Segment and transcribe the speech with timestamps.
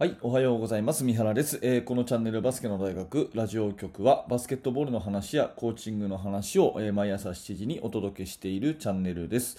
[0.00, 1.02] はい、おはようございます。
[1.02, 9.56] 三原です、えーこのチャンネルバスケの大学ラジオ局はバスケットボールの話やコーチングの話を、えー毎朝7時にお届けしているチャンネルです。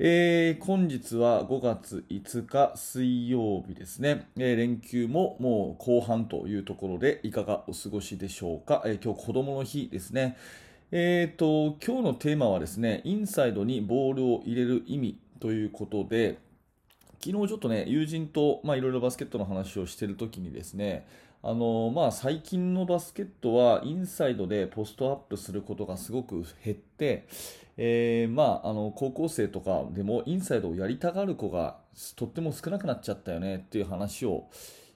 [0.00, 8.82] えー本日は5月5日水曜日ですね、え連休ももう後半というところでいかがお過ごしでしょうか。
[8.84, 10.36] え今日子供の日ですね。
[10.90, 16.38] えーと、今日のテーマはですね、インサイドにボールを入れる意味ということで、
[17.24, 21.06] 昨日ちょっとね、友人とまあいろいろバスケットの話をしてるときにですね、
[21.42, 27.28] あのまあ、最近のバスケットはインサイドでポストアップすることがすごく減って、
[27.76, 31.76] えーまあ、あの高校生とかでもインサイドをやりたがる子が
[32.16, 34.48] とっても少なくなっちゃったよねっていう話を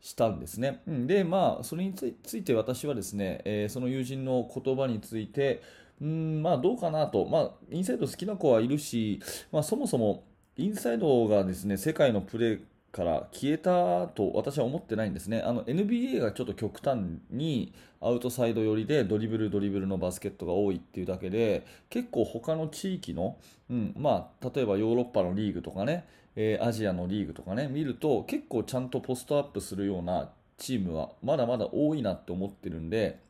[0.00, 0.80] したんですね。
[0.86, 5.60] で、まあ、それについついて私はですね、えーその友人の言葉について、
[6.00, 10.22] うん、まあどうかなと、まあ、インサイド好きな子はいるし、まあ、そもそも
[10.58, 15.40] インサイドがですね世界のプレーから消えたと私は思ってないんですね。
[15.40, 16.98] あの NBA がちょっと極端
[17.30, 23.36] にアウトサイド寄りでドリブルドリブルのバスケットが多いっていうだけで結構他の地域の、
[23.70, 33.27] うんまあ、例えばヨーロッパのリーグとかね、えーアジアのリーグとかね見ると結構ちゃんとポストアップするようなチームはまだまだ多いなって思ってるんで。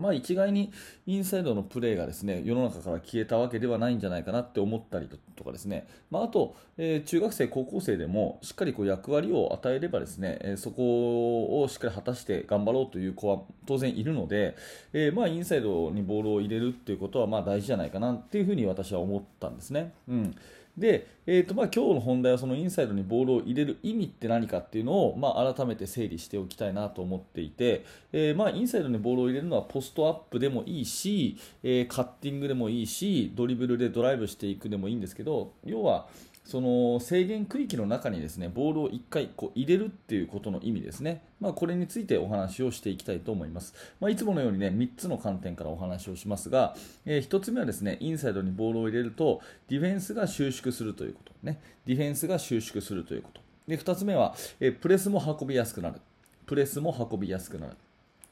[0.00, 0.72] まあ一概に
[1.06, 14.56] インサイドのプレーがですね世の中から消えたわけではないんじゃないかなって思ったりとかですね、まあ、あと、えー中学生、高校生でもしっかりこう役割を与えればですね、えーそこをしっかり果たして頑張ろうという子は当然いるので、
[14.92, 19.92] えーまあインサイドにボールを入れるっていうことはまあ大事じゃないかなっていうふうに私は思ったんですね。
[20.08, 20.36] うん
[20.80, 36.08] で、えーとまあ、今日の本題はそのインサイドにボールを入れる意味って何かっていうのを、まあ、改めて整理しておきたいなと思っていて、えーまあ、インサイドにボールを入れるのはポストアップでもいいし、えーカッティングでもいいしドリブルでドライブしていくでもいいんですけど要は
[36.44, 46.74] その制限区域の中にですねボールを1回こう入れるっていうことの意味ですね、まあ、これについてお話をしていきたいと思います、まあ、いつものようにね3つの観点からお話をしますが、
[47.06, 51.32] え1つ目はですねインサイドにボールを入れるとディフェンスが収縮するということ。
[51.42, 51.60] ね。
[51.86, 53.40] ディフェンスが収縮するということ。
[53.68, 56.00] で2つ目は、えープレスも運びやすくなる。
[56.46, 57.76] プレスも運びやすくなる。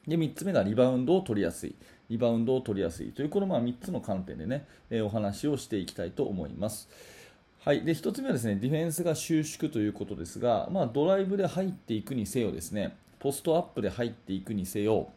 [0.07, 1.75] で3つ目がリバウンドを取りやすい、
[2.09, 6.89] リバウンドを取りやすいというこのまあ3つの観点でね、えーお話をしていきたいと思います。
[7.65, 15.09] はい、で1つ目はですねディフェンスが収縮ということですが、まあ、ドライブで入っていくにせよですねポストアップで入っていくにせよ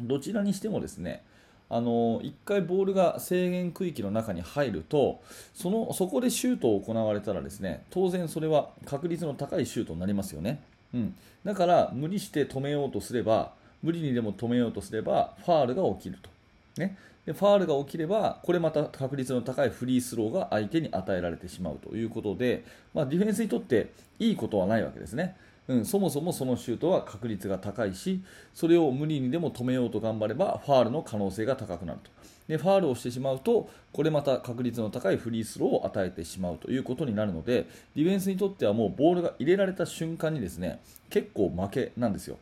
[0.00, 1.22] どちらにしてもですね
[1.68, 5.20] あの1回ボールが制限区域の中に入ると
[5.52, 10.62] そのそこでシュートを行われたらですね当然それは確率の高いシュートになりますよね、
[10.94, 16.30] うん、だから無理して止めようとすれば無理にでも止めようとすればファールが起きると、
[16.78, 22.64] ね、でファールが起きればこれまた確率の高いフリースローが相手に与えられてしまうということで、
[22.94, 25.36] まあ、ディフェンスにとっていいことはないわけですね。
[25.68, 28.22] うん、そもそもそのシュートは確率が高いし
[28.54, 32.10] それを無理にでも止めようと頑張ればファールの可能性が高くなると
[32.46, 37.66] でファールをしてしまうとこれまた確率の高いフリースローを与えてしまうということになるので
[37.96, 42.38] ディフェンスにとってはもうボールが入れられた瞬間にですね結構負けなんですよ。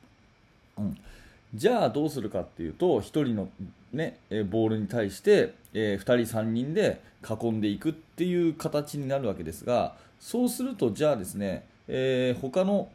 [0.77, 0.99] うん
[1.55, 3.49] じゃあどうするかっていうと1人の、
[3.95, 12.89] ね、えボールに対して、え2人、3人で囲んでいくっていう形になるわけですがそうするとじゃあですね、えー他の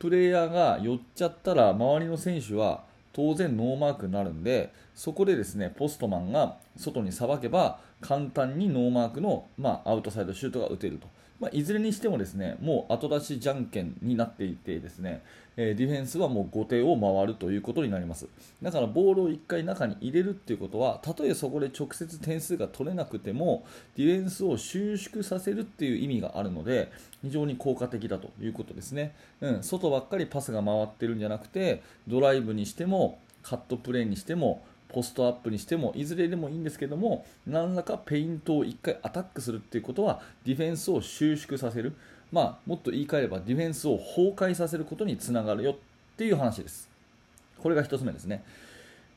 [0.00, 11.06] プレイヤーが寄っちゃったら周りの選手は当然ノーマークになるんでそこでですねポストマンが外にさばけば簡単にノーマークの、まあ、アウトサイドシュートが打てると。
[11.38, 15.22] まあ、いずれにしてもですねもう後出しじゃんけんになっていてですね、
[15.62, 18.26] えディフェンスはもう後手を回るということになります。
[18.62, 23.64] だからボールを1回中に入れるっていうことはたとえそこで直接点数が取れなくても
[23.96, 26.90] ディフェンスを収縮させるっていう意味があるので
[27.22, 34.62] 非常に効果的だということですね、うん、外ばっかりパスが回ってるんじゃなくてドライブにしてもカットプレーにしても
[34.92, 41.94] ポストアップにしてもいずれでもいいんですけども何らかペイントを1回アタックするっていうことはディフェンスを収縮させる、
[42.32, 45.76] まあ、もっと言い換えればディフェンスを崩壊させることにつながるよっ
[46.16, 46.88] ていう話です。
[47.58, 48.44] これが1つ目ですね。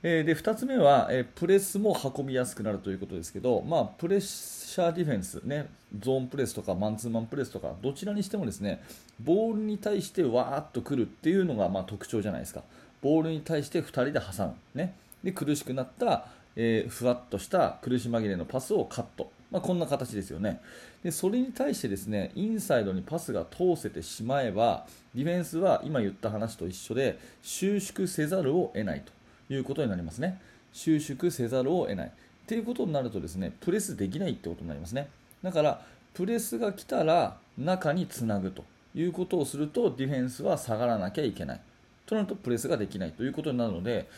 [0.06, 8.84] えーで2つ目は、えプレスも運びやすくなるということですけど、まあ、プレッシャーディフェンス、ね、ゾーンプレスとかマンツーマンプレスとかどちらにしてもですね
[9.24, 12.64] ボールに対してわーっと来るっていうのがまあ特徴じゃないですか
[13.02, 14.94] ボールに対して2人で挟む、ね、
[15.24, 16.26] で苦しくなった、
[16.56, 20.60] えーふわっとした苦し紛れのパスをカット、まあ、こんな形ですよね。
[21.04, 29.04] でそれに対してですねインサイドにパスが通せてしまえばディフェンスは今言った話と一緒で収縮せざるを得ない
[29.48, 30.42] ということになりますね。
[30.74, 32.08] 収縮せざるを得ない。
[32.08, 32.12] っ
[32.48, 35.08] ていうことになるとですねプレスできないってことになりますね。
[35.44, 35.86] だから
[36.16, 38.66] プレスが来たら中につなぐと
[38.96, 41.62] いうことをするとディフェンスは下がらなきゃいけない。
[42.08, 44.10] となるとプレスができないということになるので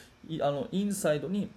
[0.42, 1.50] あのインサイドに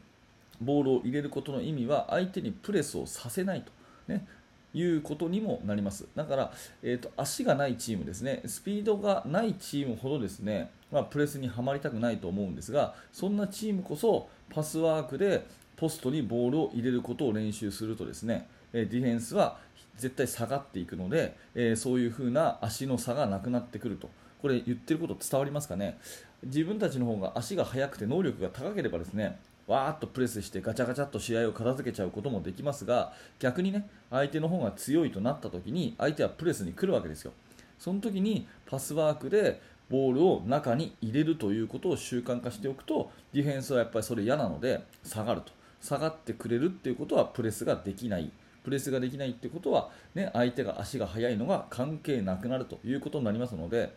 [0.60, 3.72] ボールを入れることの意味は相手にプレスをさせないと、
[4.08, 4.26] ね、
[4.74, 6.06] いうことにもなります。
[6.14, 6.52] だから、
[6.82, 8.42] えーと、足がないチームですね。
[8.46, 15.46] スピードがないチームほどですね、まあ、プレスにはまりたくないと思うんですがそんなチームこそパスワークで
[15.76, 19.58] ポストにボールを入れることを練習するとですねディフェンスは
[19.96, 21.36] 絶対下がっていくので、
[21.76, 24.08] そういう風な足の差がなくなってくると。
[24.40, 25.98] これ言ってること伝わりますかね？
[26.44, 29.36] 自分たちの方が足が速くて能力が高ければですね
[29.68, 37.32] わーっとプレスしてガチャガチャっと試合を片付けちゃうこともできますが逆にね相手の方が強いとなった時に相手はプレスに来るわけですよ。
[37.78, 45.52] その時にパスワークでボールを中に入れるということを習慣化しておくとディフェンスはやっぱりそれ嫌なので下がると。
[45.80, 48.30] 下がってくれるっていうことはプレスができない。
[48.64, 53.94] プレスができないってことは、ね、相手が足が速いのが関係なくなるということになりますので、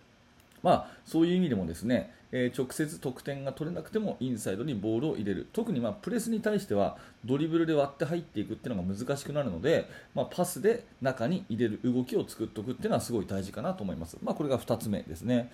[0.64, 5.48] まあ、そういう意味でもですね、えー、直接得点が取れなくてもインサイドにボールを入れる。
[5.54, 15.52] 特にまあプレスに対してはドリブルで割って入っていくっていうのが難しくなるので、まあ、パスで中に入れる動きを作っておくっていうのはすごい大事かなと思います、まあ、これが2つ目ですね。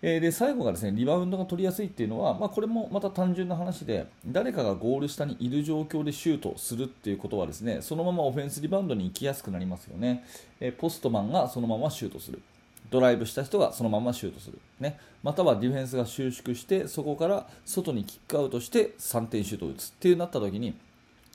[0.00, 10.24] えで最後がですねリバウンドが取りやすいっていうのは、まあ、これもまた単純な話で誰かがゴール下にいる状況でシュートするっていうことはですねそのままオフェンスリバウンドに行きやすくなりますよね、
[10.60, 12.40] えポストマンがそのままシュートする。
[12.90, 20.74] ドライブした人がそのままシュートする、ね、またはディフェンスが収縮してそこから外にキックアウトして3点シュートを打つっていうなった時に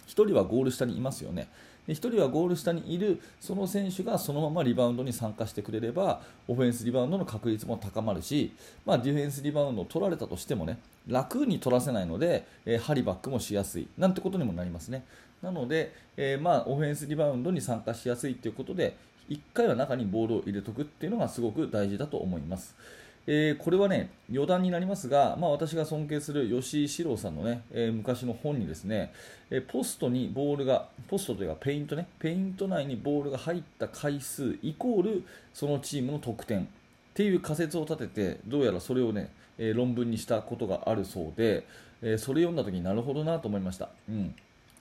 [0.08, 1.48] 1人はゴール下にいますよね。
[1.88, 8.54] で1人はゴール下にいるその選手がそのままリバウンドに参加してくれればオフェンスリバウンドの確率も高まるし、
[8.86, 15.04] まあ、ディフェンスリバウンドを取られたとしてもね楽に取らせないので、えー、ハリバックもしやすいなんてことにもなりますね。
[15.42, 18.96] なので、えー、まあオフェンスリバウンドに参加しやすいということで
[19.30, 22.76] 1回は中にボールを入れとくっていうのがすごく大事だと思います。
[23.26, 29.14] えー、これはね余談になりますが、まあ、私が尊敬する吉井史郎さんのね、えー、昔の本にですね、
[29.50, 35.24] えー、ポストにボールがポストというかペイントねペイント内にボールが入った回数イコール
[35.54, 36.66] そのチームの得点っ
[37.14, 39.30] ていう仮説を立ててどうやらそれをね、
[39.60, 41.64] え論文にしたことがあるそうで、
[42.02, 43.90] えそれ読んだ時になるほどなと思いました。
[44.10, 44.36] うん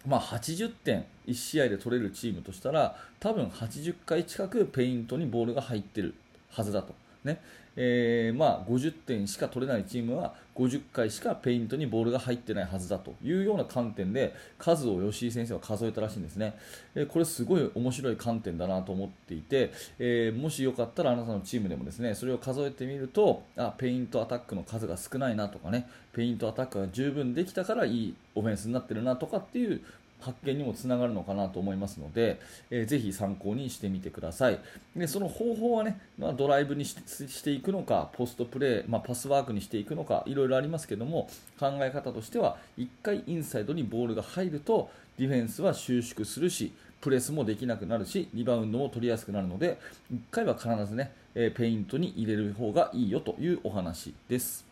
[0.06, 6.14] まあ、80点1試合で取れるチームとしたら多分80回近くペイントにボールが入ってる
[6.50, 6.94] はずだと、
[7.24, 7.40] ね。
[7.76, 16.54] えー、まあ、50点しか取れないチームは50回しかペイントにボールが入ってないはずだというような観点で数を吉井先生は数えたらしいんですね、
[16.94, 29.80] えー、これすごい面白い観点だなと思っていて、えー、もしよかったらあなたのチームでもですねそれを数えてみるとあペイントアタックの数が少ないなとかねペイントアタックが十分できたからいいオフェンスになってるなとかっていう
[30.22, 32.40] 発見にもつながるのかなと思いますので、
[32.70, 34.58] えー、ぜひ参考にしてみてください。
[34.96, 41.28] でその方法はね、まあ、ドライブにしていくのか、ポストプレー、まあ、パスワークにしていくのか、いろいろありますけども、
[41.58, 49.78] 考え方としては、1回インサイドにボールが入ると、ディフェンスは収縮するし、プレスもできなくなるし、リバウンドも取りやすくなるので、
[50.12, 54.71] 1回は必ずね、えペイントに入れる方がいいよというお話です。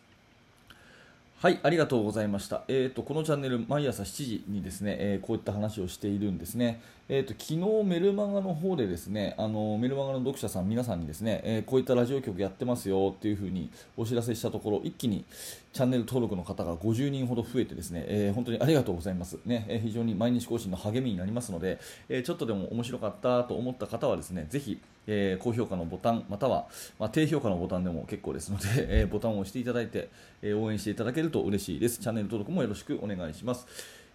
[1.41, 2.61] はい、ありがとうございました。
[2.67, 6.83] えっ、ー、と、このチャンネル、毎朝7時にですね、えー、こういった話をしているんですね。
[7.09, 15.25] えっ、ー、と、昨日メルマガの方でですね、あの、メルマガの読者さん、皆さんにですね、えこういったラジオ局やってますよっていうふうにお知らせしたところ、一気に
[15.73, 19.39] チャンネル登録の方が50人ほど増えてですね、え本当にありがとうございます。
[19.43, 26.67] ね、え非常に毎日更新の励みになりますので、えちょっとでも面白かったと思った方はですね、ぜひ、えー、高評価のボタンまたは、
[26.99, 28.65] まあ、低評価のボタンでも結構ですので、
[29.01, 30.09] えー、ボタンを押していただいて、
[30.41, 31.99] えー、応援していただけると嬉しいです。
[31.99, 33.67] チャンネル登録もよろしくお願いします。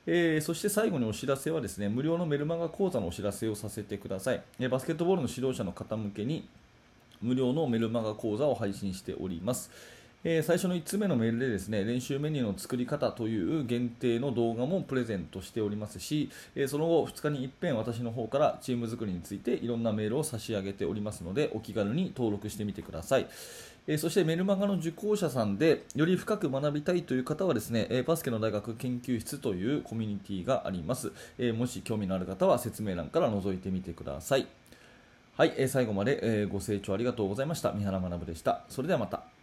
[0.08, 6.48] えー、そして最後にお知らせはですね無料のメルマガ講座のお知らせをさせてください、えバスケットボールの指導者の方向けに
[7.20, 9.68] 無料のメルマガ講座を配信しております、
[10.24, 23.26] えー、最初の1つ目のメールでですね練習メニューの作り方という限定の動画もプレゼントしておりますし、えー、その後2日に一遍私の方からチーム作りについていろんなメールを差し上げておりますのでお気軽に登録してみてください。
[23.88, 34.48] えそしてメルマガの受講者さんでより深く学びたいという方はですね、えバスケの大学研究室というコミュニティがあります、えもし興味のある方は説明欄から覗いてみてください。
[35.36, 37.72] はい、え最後まで、えご清聴ありがとうございました。
[37.72, 38.64] 三原学でした。
[38.68, 39.35] それではまた。